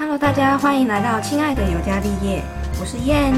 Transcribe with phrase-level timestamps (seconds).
[0.00, 2.42] Hello，大家欢迎来到亲爱的尤加利叶，
[2.80, 3.34] 我是燕。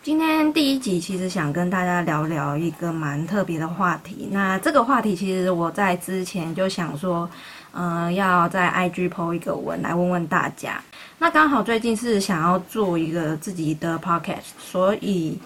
[0.00, 4.28] 今天第一集其实想跟大家聊聊一个蛮特别的话题。
[4.30, 7.28] 那这个话题其实我在之前就想说，
[7.72, 10.80] 嗯，要在 IG PO 一个文来问问大家。
[11.18, 15.36] 那刚好最近是想要做一个自己的 Podcast，所以。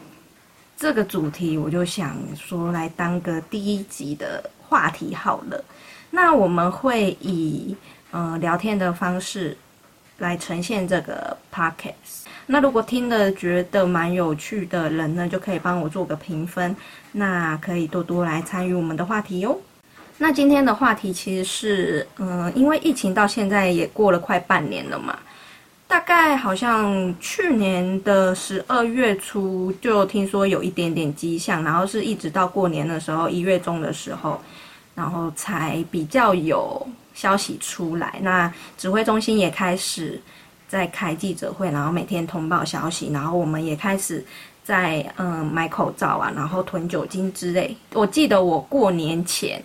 [0.81, 5.63] 这个主题我就想说来当个第一集的话题好了。
[6.11, 7.77] 那我们会以
[8.13, 9.55] 呃聊天的方式
[10.17, 12.25] 来呈现这个 podcast。
[12.47, 16.75] 那如果听的觉得蛮有趣的人呢，就可以帮我做个评分。
[17.13, 19.61] 那可以多多来参与我们的话题哟。
[20.17, 25.19] 那今天的话题其实是嗯，因为疫情到现在也过了快半年了嘛。
[25.91, 34.41] 大概好像去年的十二月初就听说有一点点迹象，然后是一直到过年的时候一月中的时候，
[34.95, 38.21] 然后才比较有消息出来。
[38.23, 40.21] 那指挥中心也开始
[40.69, 44.25] 在开记者会，然后每天通报消息，然后我们也开始
[44.63, 47.77] 在嗯买口罩啊，然后囤酒精之类。
[47.95, 49.61] 我记得我过年前。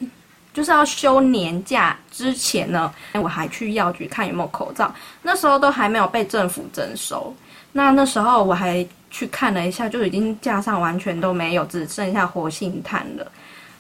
[0.56, 2.90] 就是要休年假之前呢，
[3.22, 4.90] 我还去药局看有没有口罩，
[5.22, 7.36] 那时候都还没有被政府征收。
[7.74, 13.32] 那那时候我还去看了一下，就已经架上完全都没有，只剩下活性炭了。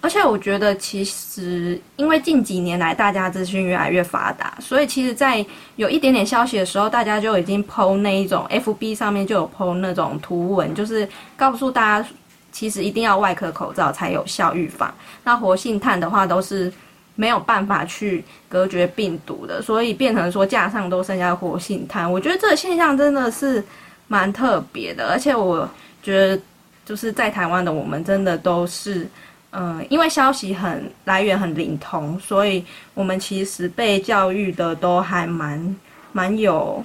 [0.02, 5.44] 而且我觉得，其实因为近几年来大家资讯越来越发达，所以其实，在
[5.78, 12.08] 有一点点消息的时候，大家就已经 PO 那一种 FB 上面就有 PO 那种图文，就是告诉大家。
[12.56, 14.94] 其实一定要外科口罩才有效预防。
[15.25, 16.72] 那活性炭的话都是
[17.16, 22.09] 没有办法去隔绝病毒的，所以变成说架上都剩下活性炭。
[22.09, 23.62] 我觉得这个现象真的是
[24.08, 25.70] 蛮特别的，而且我
[26.02, 26.42] 觉得
[26.86, 29.06] 就是在台湾的我们真的都是，
[29.52, 35.75] 嗯，因为消息很来源很灵通，所以我们其实被教育的都还蛮
[36.14, 36.81] 蛮有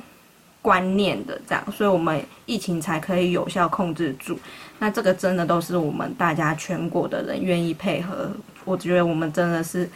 [0.63, 4.39] 观念的，这样，所以我们疫情才可以有效控制住。
[4.79, 8.31] 那这个真的都是我们大家全国的人愿意配合，
[8.65, 9.89] 我觉得我们真的是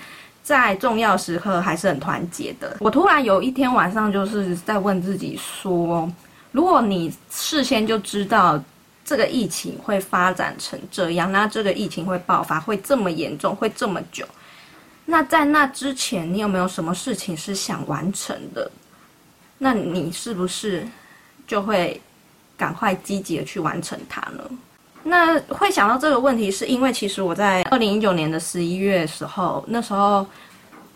[0.42, 2.76] 在重要时刻还是很团结的。
[2.80, 6.10] 我突然有一天晚上就是在问自己说，
[6.52, 8.62] 如果你事先就知道
[9.04, 14.26] 这个疫情会发展成这样，那这个疫情会爆发会这么严重，会这么久，
[15.06, 18.70] 那在那之前你有没有什么事情是想完成的？
[19.58, 20.86] 那你是不是
[21.46, 22.00] 就会
[22.56, 24.42] 赶快积极的去完成它呢？
[25.06, 30.26] 那会想到这个问题，是因为其实我在二零一九年的十一月时候，那时候，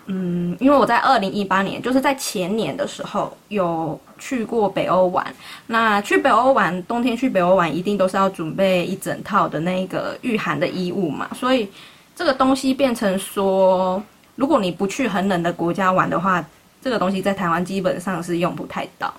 [0.07, 5.27] 嗯，因为我在二零一八年，就是在前年的时候有去过北欧玩。
[5.67, 11.29] 那去北欧玩，冬天去北欧玩，一定都是要准备一整套的那个御寒的衣物嘛。
[11.35, 11.69] 所以
[12.17, 14.03] 这个东西变成说，
[14.37, 16.43] 如果你不去很冷的国家玩的话，
[16.83, 19.13] 这个东西在台湾基本上是用不太到。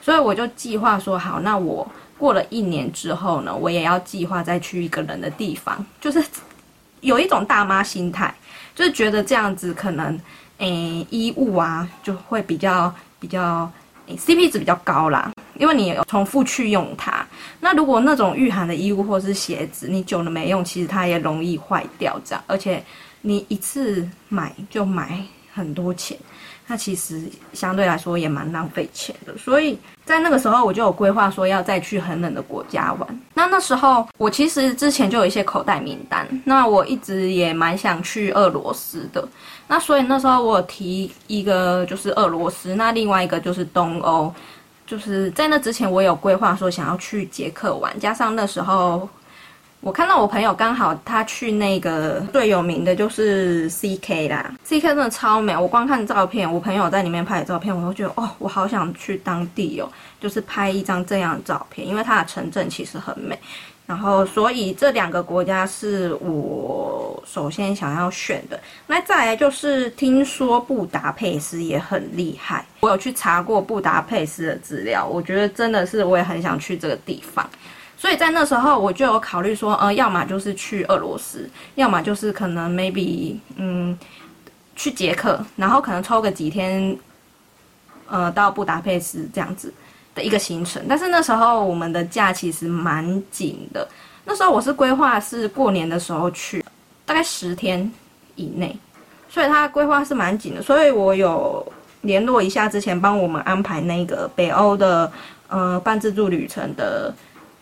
[0.00, 1.86] 所以我就计划说，好，那我。
[2.18, 6.24] 过了一年之后呢，我也要计划再去一个人的地方，就是
[7.02, 8.34] 有一种大妈心态，
[8.74, 10.18] 就是觉得这样子可能，
[10.56, 12.90] 诶，衣物啊就会比较
[13.20, 13.70] 比较
[14.08, 17.22] ，CP 值比较高啦，因为你有重复去用它。
[17.60, 22.82] 那如果那种御寒的衣物或是鞋子，你久了没用，其实它也容易坏掉，这样，而且
[23.20, 25.22] 你一次买就买
[25.52, 26.16] 很多钱。
[26.66, 27.22] 那其实
[27.52, 33.20] 相对来说也蛮浪费钱的，所以在那个时候我就有规划说要再去很冷的国家玩。
[33.34, 39.26] 那那时候我其实之前就有一些口袋名单，那我一直也蛮想去俄罗斯的。
[39.68, 44.32] 那所以那时候我提一个就是俄罗斯，那另外一个就是东欧，
[44.86, 49.08] 就是在那之前我有规划说想要去捷克玩，加上那时候。
[49.86, 55.56] 我看到我朋友刚好他去那个最有名的就是 C K 啦，C K 真的超美。
[55.56, 59.88] 我光看照片，我朋友在里面拍的照片，我都觉得哦，我好想去当地哦，
[60.20, 63.38] 就是拍一张这样的照片，因为它的城镇其实很美。
[63.86, 68.58] 然后，所以这两个国家是我首先想要选的。
[68.88, 77.48] 那再来就是听说布达佩斯也很厉害，我有去查过布达佩斯的资料，我觉得真的是我也很想去这个地方。
[77.98, 83.98] 所以在那时候，我就有考虑说，呃，要么就是去俄罗斯，要么就是可能 maybe，嗯，
[84.76, 86.94] 去捷克，然后可能抽个几天，
[88.06, 89.72] 呃，到布达佩斯这样子
[90.14, 90.84] 的一个行程。
[90.86, 93.88] 但是那时候我们的假其实蛮紧的，
[94.26, 96.62] 那时候我是规划是过年的时候去，
[97.06, 97.90] 大概十天
[98.34, 98.78] 以内，
[99.30, 100.60] 所以他规划是蛮紧的。
[100.60, 101.66] 所以我有
[102.02, 105.10] 联络一下之前帮我们安排那个北欧的，
[105.48, 107.12] 呃，半自助旅程的。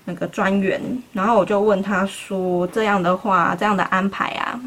[0.04, 0.80] 那个专员，
[1.12, 4.60] 然后我就问他说：“这样的话，这样的安排啊，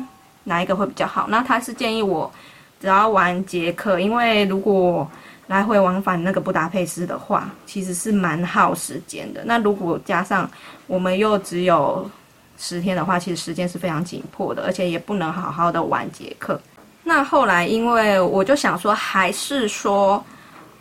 [0.44, 2.32] 哪一个会比较好？”那他是建议我
[2.80, 5.10] 只要玩捷克，因为如果
[5.48, 9.44] 来回往返那个布达佩斯的话，其实是蛮耗时间的。
[9.46, 10.50] 那如果加上
[10.88, 12.10] 我们又只有
[12.58, 16.60] 十天的话，其实时间是非常紧迫的，而且也不能好好的玩捷克。
[17.04, 20.22] 那后来，因为我就想说，还是说，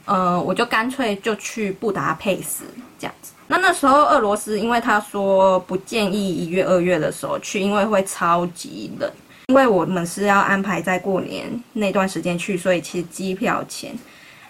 [0.07, 2.65] 呃，我就干脆就去布达佩斯
[2.99, 3.33] 这样子。
[3.47, 9.11] 那那时候俄罗斯，因为他说不建议一月、二月的时候去，因为会超级冷。
[9.49, 13.97] 因为我们是要安排在过年那段时间去，所以其实机票钱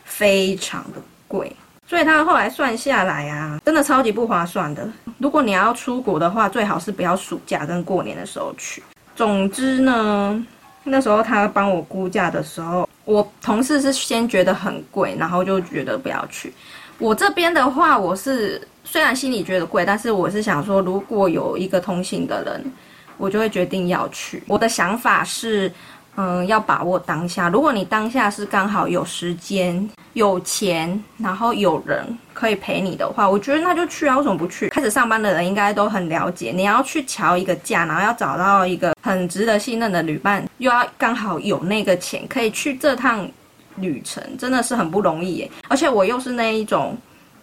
[0.05, 1.51] 非常的贵。
[1.87, 4.89] 所以他后来算下来啊，真的超级不划算的。
[5.19, 8.83] 如果你要出国的话，最好是不要暑假跟过年的时候去。
[9.15, 10.47] 总之呢。
[10.89, 16.55] 那时候他帮我估价的时候，我同事是先觉得很贵，然后就觉得不要去。
[16.99, 22.73] 我这边的话，我是虽然心里觉得贵，但是我是想说，如果有一个通行的人，
[23.17, 24.43] 我就会决定要去。
[24.47, 25.73] 我的想法是。
[26.19, 27.51] 嗯，要把握当下。
[27.51, 34.17] 如果你当下是刚好有时间、有钱，然后有人可以陪你的话，我觉得那就去啊。
[34.17, 34.71] 为什么不去？
[34.71, 43.29] 开始上班的人应该都很了解，你要去瞧一个价，然后要找到一个很值得信任的旅伴，又要刚好有那个钱可以去这趟
[43.77, 45.51] 旅程，真的是很不容易耶。
[45.69, 46.97] 而且我又是那一种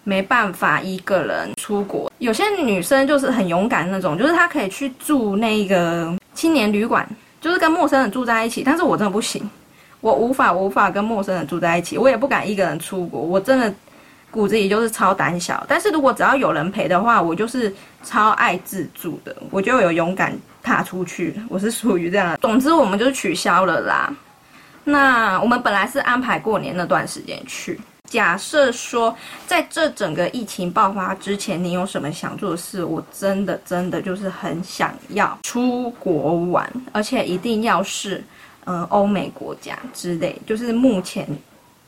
[0.03, 2.11] 没办法一个人出国。
[2.19, 7.07] 有些女生就是很勇敢那种，就是她可以去住那个青年旅馆。
[7.41, 9.43] 就是跟陌生人住在一起，但是我真的不行，
[9.99, 13.73] 我无法无法跟陌生人住在一起，我也不敢一个人出国，我真的
[14.31, 15.61] 骨子里就是超胆小。
[15.67, 22.37] 但是如果只要有人陪的话，我就是超爱自助的，我就有勇敢踏出去，我是属于这样的。
[22.37, 24.15] 总之，我们就取消了啦。
[24.83, 27.79] 那我们本来是安排过年那段时间去。
[28.09, 29.15] 假设说，
[29.47, 32.83] 在这整个疫情爆发之前，你有什么想做的事？
[32.83, 38.23] 我真的真的就是很想要出国玩，而且一定要是，
[38.65, 41.27] 嗯，欧美国家之类，就是目前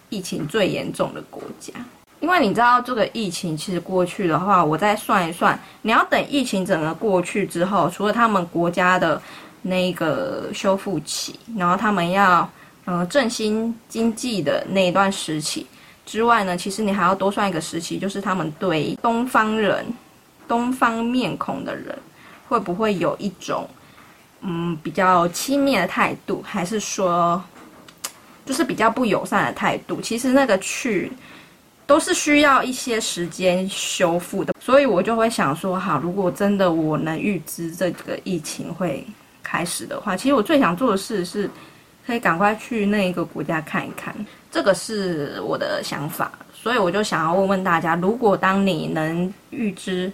[0.10, 1.74] 疫情最严重的国家。
[2.22, 9.22] 因为你知道，这个疫情其实过去的话，我再算一算，你要等疫情整个过去之后，除了他们国家的
[9.62, 12.50] 那个修复期，然后他们要，
[12.86, 15.66] 呃，振兴经济的那一段时期。
[16.06, 19.84] 之外呢，其实你还要多算一个时期，就是他们对东方人、
[20.48, 21.98] 东方面孔的人，
[22.48, 23.68] 会不会有一种
[24.42, 27.44] 嗯比较轻蔑的态度，还是说
[28.46, 30.00] 就是比较不友善的态度？
[30.00, 31.12] 其实那个去
[31.88, 39.04] 都是需要一些时间修复的，所以我就会想说，好，如果真的我能预知这个疫情会
[39.42, 41.50] 开始的话，其实我最想做的事是。
[42.06, 44.14] 可以赶快去那一个国家看一看，
[44.52, 50.12] 这个是我的想法，所以我就想要问问大家，如果当你能预知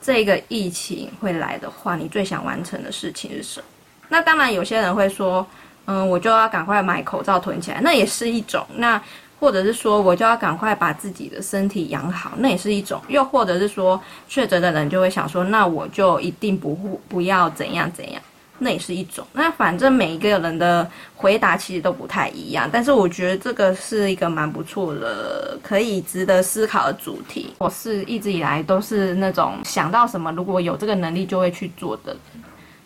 [0.00, 3.66] 这个疫情会来的话，你最想完成的事情是什么？
[4.08, 5.44] 那当然，有些人会说，
[5.86, 9.00] 嗯，我就要赶快买口罩囤起来，那也是一种；那
[9.40, 16.74] 或者是说，我就要赶快把自己的身体养好，那也是一种；又或者是说，确诊的人就会想说，那我就一定不
[17.08, 18.22] 不要怎样怎样。
[18.58, 19.26] 那也是一种。
[19.32, 27.54] 那反正每一个人的回答其实都不太一样，但是我觉得这个是一个蛮不错的，可以值得思考的主题。
[27.58, 32.16] 我是一直以来都是那种想到什么，如果有这个能力就会去做的。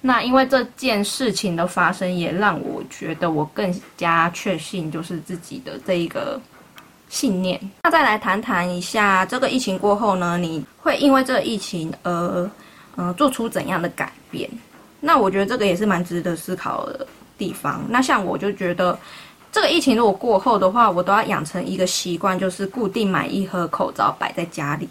[0.02, 6.41] 那因为这件事情的发生，也让我觉得我更加确信就是自己的这一个
[7.10, 7.60] 信念。
[7.82, 12.50] 那再来谈谈一下这个疫情过后呢，你会因为这个疫情而
[12.96, 14.48] 嗯做出怎样的改变？
[15.00, 17.06] 那我觉得这个也是蛮值得思考的
[17.38, 17.82] 地方。
[17.88, 18.98] 那像我就觉得，
[19.50, 24.88] 这个疫情如果过后的话，我都要养成一个习惯，就是固定买一盒口罩摆在家里。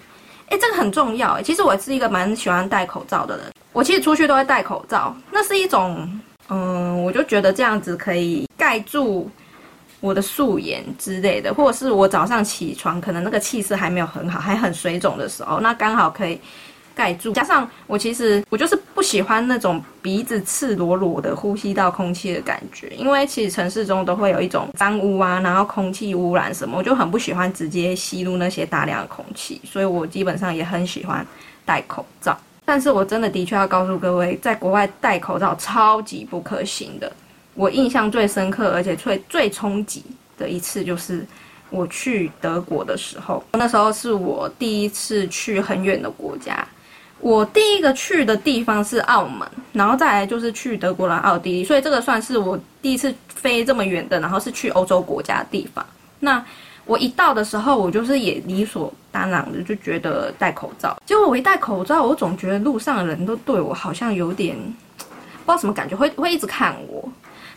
[0.48, 1.44] 诶，这个很重要诶。
[1.44, 5.16] 其实我是一个蛮喜欢戴口罩的人，我其实出去都会戴口罩。
[5.32, 9.30] 那是一种，嗯，我就觉得这样子可以盖住
[10.00, 16.40] 我的素颜之类的，或者是我早上起床可能那个气色还没有很好，还很水肿的时候，那刚好可以。
[17.00, 31.26] 盖住，加上我其实我就是不喜欢那种鼻子赤裸裸的呼吸到空气的感觉，因为其实城市中都会有一种脏污啊，然后空气污染什么，我就很不喜欢直接吸入那些大量的空气，所以我基本上也很喜欢
[31.64, 32.38] 戴口罩。
[32.66, 37.10] 但是我真的的确要告诉各位，在国外戴口罩超级不可行的。
[37.56, 40.04] 我印象最深刻而且最最冲击
[40.38, 41.26] 的一次就是
[41.70, 46.68] 我去德国的时候，那时候是我第一次去很远的国家。
[47.20, 55.86] 我第一个去的地方是澳门，然后再来就是去德国啦奥地利，所以这个算是我第一次飞这么远的，然后是去欧洲国家的地方。
[56.20, 56.44] 那
[56.86, 60.98] 我一到的时候，我就是也理所当然的就觉得戴口罩。
[61.06, 64.56] 结果我一戴口罩，我总觉得路上的人都对我好像有点
[64.96, 67.08] 不知道什么感觉，会会一直看我。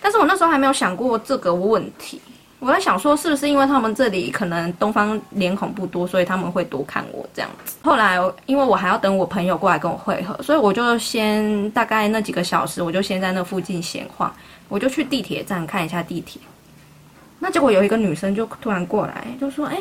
[0.01, 2.21] 但是我那时候还没有想过这个问题。
[2.63, 7.77] 我在想说，是不是因为他们这里可能东方脸孔不多，所以他们会多看我这样子。
[7.83, 8.17] 后来
[8.47, 14.33] 因为我还要等我朋友过来跟我会合，所以我就先大概那几个小时，我就先在那附近闲晃。
[14.69, 16.41] 我就去地铁站看一下地铁。
[17.41, 19.79] 那结果有一个女生就突然过来，就说：“哎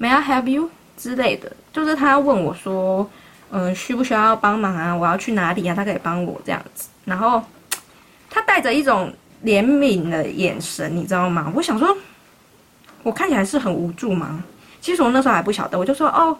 [0.00, 3.08] ，May I help you？” 之类的，就是她问我说
[3.52, 4.92] ：“嗯，需不需要帮忙啊？
[4.92, 5.74] 我要去哪里啊？
[5.76, 7.40] 她可以帮我这样子。”然后
[8.28, 9.14] 她带着一种。
[9.44, 11.52] 怜悯的眼神，你知道吗？
[11.54, 11.96] 我想说，
[13.02, 14.42] 我看起来是很无助吗？
[14.80, 16.36] 其实我那时候还不晓得，我就说哦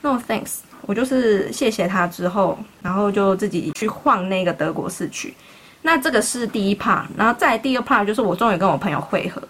[0.00, 5.34] ，no thanks，我就是谢谢他之后，然后就自己去晃那个德国市区。
[5.82, 9.40] 那这个是第一 part，然后再第二 part 就是我终于跟我朋友会合，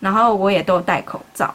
[0.00, 1.54] 然后我也都戴口罩。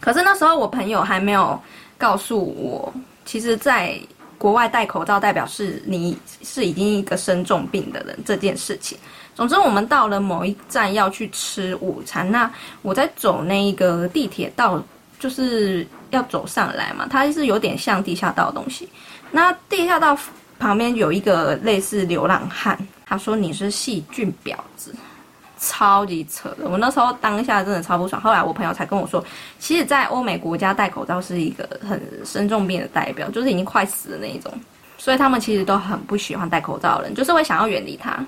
[0.00, 1.60] 可是那时候我朋友还没有
[1.98, 2.92] 告诉我，
[3.24, 3.98] 其实，在
[4.40, 8.96] 国外戴口罩代表是你是已经一个生重病的人这件事情。
[9.34, 12.30] 总之，我们到了某一站要去吃午餐。
[12.30, 14.82] 那我在走那一个地铁道，
[15.18, 18.88] 就是要走上来嘛，它是有点像地下道的东西。
[19.30, 20.18] 那地下道
[20.58, 24.94] 旁边有一个类似流浪汉，他说你是细菌婊子，
[25.60, 26.68] 超级扯的。
[26.68, 28.20] 我那时候当下真的超不爽。
[28.20, 29.22] 后来我朋友才跟我说，
[29.58, 34.52] 其实，在欧美国家戴口罩是一个很生重病的代表，就是已经快死的那一种，
[34.98, 38.18] 所以他们其实都很不喜欢戴口罩的人，就是会想要远离他。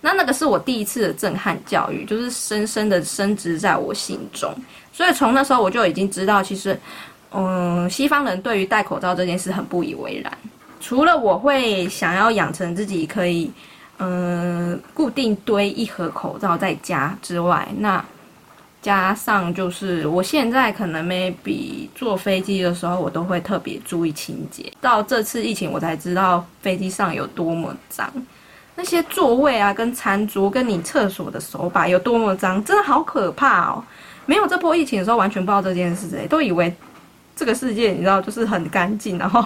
[0.00, 4.52] 那那个是我第一次的震撼教育，就是深深的深植在我心中。
[4.92, 6.78] 所以从那时候我就已经知道，其实，
[7.32, 10.32] 嗯，西方人对于戴口罩这件事很不以为然。
[10.80, 13.50] 除了我会想要养成自己可以，
[13.98, 18.04] 嗯，固定堆一盒口罩在家之外，那
[18.82, 24.72] 加上就是我现在可能 maybe 坐飞机的时候，我都会特别注意清洁。
[24.80, 28.12] 到这次疫情，我才知道飞机上有多么脏。
[28.76, 33.84] 那些座位啊，跟餐桌，跟你厕所的手把有多么脏，真的好可怕哦！
[34.26, 36.74] 没有这波疫情的时候，完全不知道这件事，哎，都以为
[37.36, 39.44] 这个世界你知道就是很干净，然后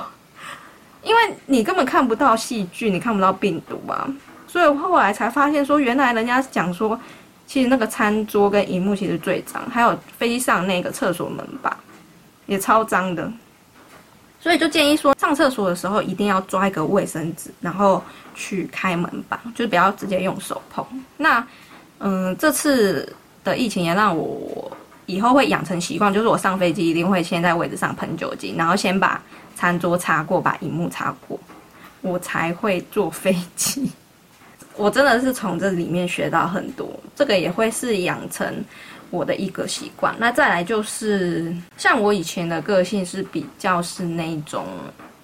[1.03, 4.09] 因为你根本看不到细菌，你看不到病毒嘛，
[4.49, 6.99] 所以后来才发现说，原来人家讲说，
[7.47, 11.77] 其实那个餐桌跟荧幕其实最脏，还有飞机上那个厕所门把
[12.47, 13.31] 也超脏的。
[14.41, 18.03] 所以就建议说，上厕所的时候一定要抓一个卫生纸，然后
[18.35, 20.87] 去开门吧，就是不要直接用手碰。
[21.17, 21.45] 那，
[21.99, 23.13] 嗯，这次
[23.43, 24.71] 的疫情也让我
[25.07, 29.21] 以后会养成习惯，就是我上飞机一定会先在位置上喷酒精，然后先把
[29.57, 31.39] 餐桌擦过，把荧幕擦过，
[32.01, 33.91] 我才会坐飞机。
[34.79, 38.65] 我真的是从这里面学到很多，这个也会是养成。
[39.11, 44.67] 我的一个习惯，那再来就是像我以前的个性是比较是那种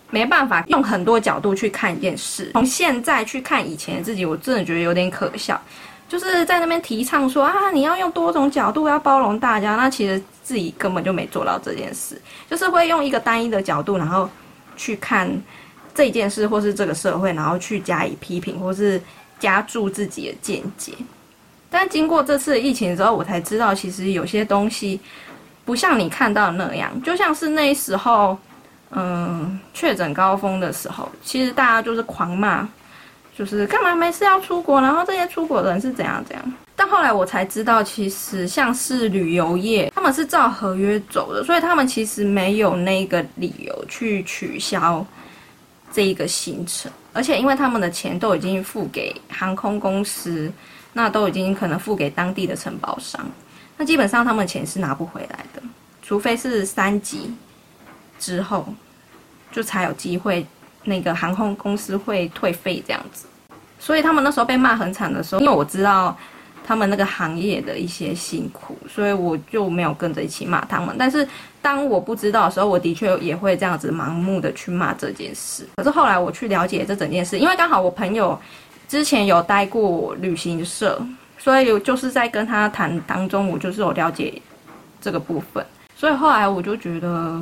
[0.08, 5.60] 没办法用很多角度去看一件事，从现在去看以前的自己，我真的觉得有点可笑，
[6.08, 12.18] 就是在那边提倡说啊，你要用多种角度要包容大家，那其实自己根本就没做到这件事，
[12.48, 14.26] 就是会用一个单一的角度，然后
[14.78, 15.30] 去看
[15.94, 18.98] 这件事或是这个社会，然后去加以批评或是
[19.38, 20.92] 加注自己的见解。
[21.70, 25.00] 但经过这次疫情之后，我才知道，其实有些东西
[25.64, 26.90] 不像你看到那样。
[27.02, 28.38] 就像是那时候，
[28.90, 32.68] 嗯，确诊高峰的时候，其实大家就是狂骂，
[33.36, 36.54] 就是干嘛没事要出国，然后这些出国的人是怎样怎样。
[36.76, 45.04] 但后来我才知道，其实像是旅游业，他们是照合约走的，所以他们其实没有那个理由去取消
[45.94, 50.52] 这一个行程，而且因为他们的钱都已经付给航空公司。
[50.96, 53.20] 那都已经可能付给当地的承包商，
[53.76, 55.60] 那基本上他们钱是拿不回来的，
[56.04, 57.34] 除非是三级
[58.16, 58.64] 之后，
[59.50, 60.46] 就才有机会，
[60.84, 63.26] 那个航空公司会退费这样子。
[63.80, 66.16] 所以他们那时候被骂很惨的时候，因为我知道
[66.64, 70.96] 他们那个行业的一些辛苦，所以我就没有跟着一起骂他们。
[70.98, 71.28] 但是
[71.62, 75.64] 当我不知道的时候，我的确也会这样子盲目的去骂这件事。
[75.76, 78.36] 可是后来我去了解这整件事，因为刚好我朋友。
[78.86, 81.00] 之前有待过旅行社，
[81.38, 84.40] 所以就是在跟他谈当中，我就是有了解
[85.00, 85.64] 这个部分。
[85.96, 87.40] 所以后来我就觉得，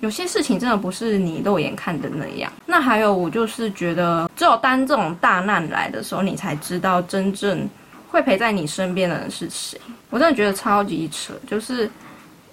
[0.00, 2.52] 有些事情真的不是你肉眼看的那样。
[2.66, 7.66] 那还有，我就是觉得，只有当这种大难来的时候，你才知道真正
[8.08, 9.80] 会陪在你身边的人是谁。
[10.10, 11.90] 我真的觉得超级扯，就是。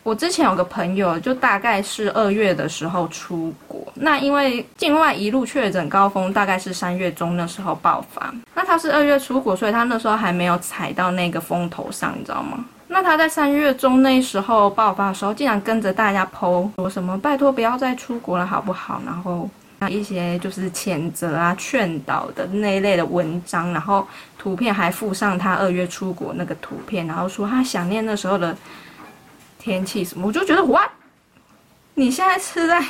[0.06, 12.66] 我之前有个朋友，就大概是二月的时候出国，那因为境外一路确诊高峰大概是三月中那时候爆发，那他是二月出国，所以他那时候还没有踩到那个风头上，你知道吗？
[12.90, 19.50] 那他在三月中那时候爆发的时候，竟然跟着大家剖说什么“拜托不要再出国了，好不好？”然后
[19.90, 28.56] 一些就是谴责啊、劝导的那一类的文章，然后图片还附上他二月出国那个图片，然后说他想念那时候的
[29.60, 30.90] 天气什么，我就觉得哇，
[31.96, 32.84] 你现在是在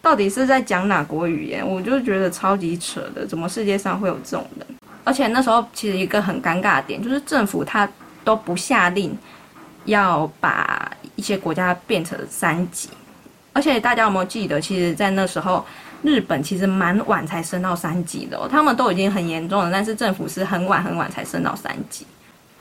[0.00, 1.66] 到底是在讲哪国语言？
[1.66, 4.66] 我就觉得超级扯的，怎么世界上会有这种人？
[5.04, 7.88] 而且那时候其实一个很尴尬的点就是政府他。
[8.24, 9.16] 都不下令
[9.86, 12.90] 要把一些国家变成三级，
[13.54, 15.64] 而且大家有没有记得，其实，在那时候，
[16.02, 22.06] 日本其实蛮晚才升到三级的，他们都已经很严重了，但是政府是很晚很晚才升到三级。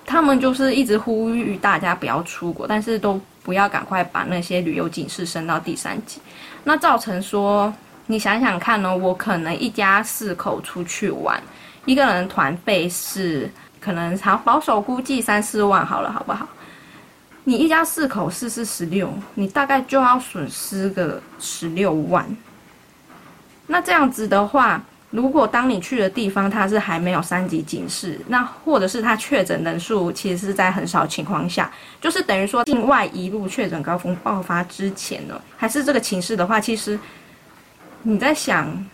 [0.05, 6.19] 他们就是一直呼吁大家不要出国，但是都不要赶快把那些旅游警示升到第三级，
[6.63, 7.73] 那造成说，
[8.05, 11.41] 你想想看呢，我可能一家四口出去玩，
[11.85, 13.49] 一个人团费是。
[13.79, 16.45] 可能好保守估计三四万好了，好不好？
[17.45, 22.25] 你一家四口四四十六，你大概就要损失个十六万。
[23.67, 24.81] 那这样子的话，
[25.11, 31.71] 如果当你去的地方它是还没有三级警示，那或者是它确诊人数其实是在很少情况下，
[32.01, 36.99] 就是等于说境外一路确诊高峰爆发之前呢，还是这个情势的话，其实
[38.01, 38.85] 你在想。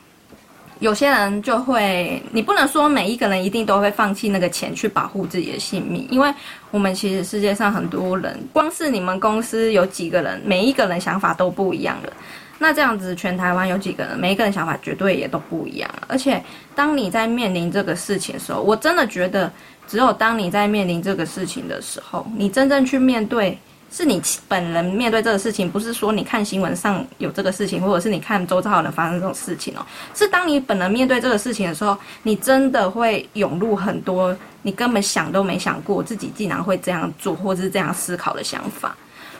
[0.80, 6.34] 有些人就会，你不能说每一个人一定都会放弃那个钱去保护自己的性命，因为
[6.72, 12.12] 我们其实世界上很多人，光是你们公司有几个人，每一个人想法都不一样的。
[12.60, 15.90] 那这样子，全台湾有几个人，每一个人想法绝对也都不一样。
[16.08, 16.44] 而且，
[16.76, 19.52] 当你在面临这个事情的时候，我真的觉得，
[19.88, 23.58] 只有当你在面临这个事情的时候，你真正去面对。
[23.96, 29.86] 是你本人面对这个事情，不是说你看新闻上有这个事情，或者是你看周遭的人发生这种事情哦。
[30.16, 38.96] 是当你本人面对这个事情的时候，你真的会涌入很多你根本想都没想过自己竟然会这样做，或者是这样思考的想法。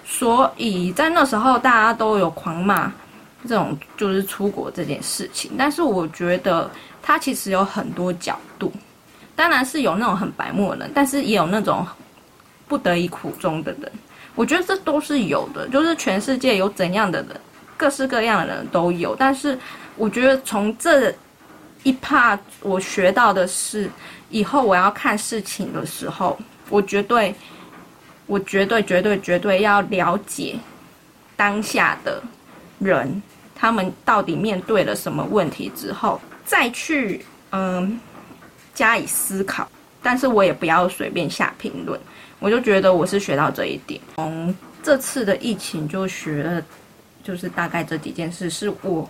[0.06, 2.94] 所以在那时候，大家都有狂骂
[3.48, 5.52] 这种就是出国这件事情。
[5.58, 6.70] 但是我觉得
[7.02, 8.72] 它其实有很多角度，
[9.36, 11.86] 当然是有那种很白目的人，但是也有那种
[12.68, 13.92] 不得已苦衷的人。
[14.36, 17.30] 我觉得这都是有的，就是全世界有怎样的人，
[17.78, 19.16] 各式各样的人都有。
[19.16, 19.58] 但是，
[19.96, 21.14] 我觉得从这
[21.84, 23.88] 一 part 我学到的是，
[24.30, 26.36] 以后我要看事情的时候，
[26.70, 27.36] 我绝对，
[28.26, 30.56] 我绝对绝对绝对要了解
[31.36, 32.20] 当下的
[32.80, 33.22] 人，
[33.64, 37.98] 他们到底面对了什么问题之后，再去嗯
[38.74, 39.66] 加以思考。
[40.02, 41.98] 但是我也不要随便下评论。
[42.40, 46.62] 我就觉得我是学到这一点，从这次的疫情就学了，
[47.24, 49.10] 就是大概这几件事是我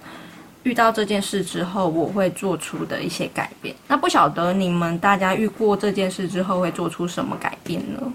[0.62, 3.76] 遇到这件事之后我会做出的一些改变。
[3.88, 8.14] 那不晓得你们大家遇过这件事之后会做出什么改变呢？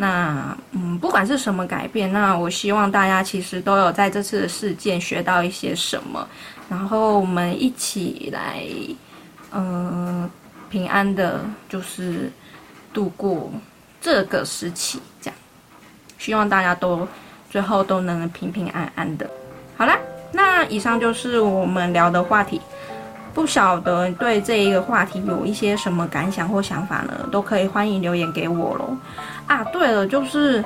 [0.00, 6.26] 那嗯，不管是什么改变，那我希望大家其实都有在这次的事件学到一些什么，
[6.70, 8.64] 然后我们一起来，
[9.52, 10.28] 嗯，
[10.70, 12.32] 平安的，就是
[12.94, 13.52] 度过。
[14.00, 15.38] 这个时期，这样，
[16.16, 17.06] 希望大家都
[17.50, 19.28] 最后都能平平安安的。
[19.76, 19.98] 好啦，
[20.32, 22.58] 那以上就是我们聊的话题。
[23.32, 27.28] 不晓得对这一个话题有一些什么感想或想法呢？
[27.30, 28.96] 都可以欢迎留言给我喽。
[29.46, 30.64] 啊，对了，就是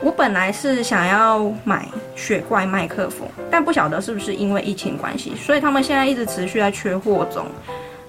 [0.00, 7.44] 我本来是想要买雪怪麦克风，但不晓得是不是因为疫情关系，所以他们现在一直持续在缺货中。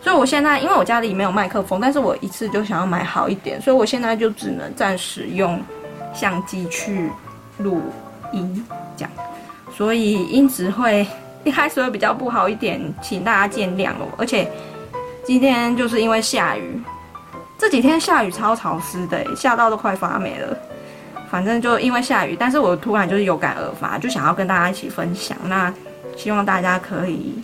[0.01, 5.61] 所以，我现在因为我家里没有麦克风，但是我一次就想要买好一点，所以我现在就只能暂时用
[6.13, 7.11] 相机去
[7.57, 7.81] 录
[8.31, 8.65] 音，
[8.95, 9.11] 这样，
[9.75, 11.05] 所以音质会
[11.47, 14.07] 一开始会比较不好一点，请大家见谅哦。
[14.17, 14.51] 而且
[15.23, 16.81] 今天就是因为下雨，
[17.57, 20.57] 这几天下雨超潮湿的，下到都快发霉了。
[21.31, 25.37] 反正就因为下雨，但是我突然就是有感而发，就想要跟大家一起分享。
[25.45, 25.73] 那
[26.17, 27.41] 希望大家可以。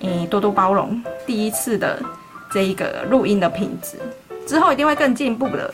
[0.00, 2.02] 嗯，多多包容第一次的
[2.50, 3.96] 这一个录音的品质，
[4.46, 5.72] 之后一定会更进步的。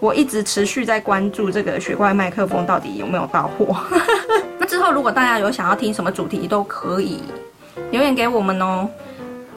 [0.00, 3.76] 我一直持续在关注这个雪怪麦克风到底有没有到货。
[4.82, 7.22] 后如果大家有想要听什么主题，都可以
[7.90, 8.88] 留言给我们哦。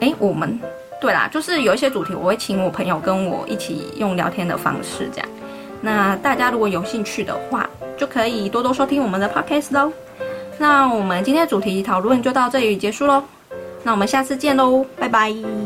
[0.00, 0.58] 哎，我们
[1.00, 5.28] 对啦，就是有一些主题，我会请我朋友跟我一起用聊天的方式这样。
[5.80, 9.92] 那大家如果有兴趣的话，就可以多多收听我们的 podcast 喽。
[10.58, 13.22] 那我们今天的主题讨论就到这里结束喽。
[13.82, 15.65] 那我们下次见喽，拜拜。